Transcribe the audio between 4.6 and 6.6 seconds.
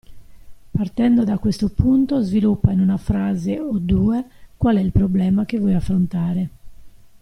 è il problema che vuoi affrontare.